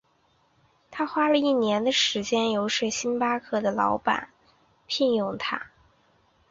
[0.89, 4.29] 他花了一年的时间游说星巴克的老板
[4.87, 5.67] 聘用他。